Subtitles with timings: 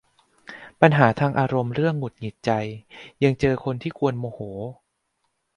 [0.81, 2.51] ปัญหาทางอารมณ์ เรื่องหงุดหงิดใจ
[3.23, 4.39] ยังเจอคนที่กวนโมโห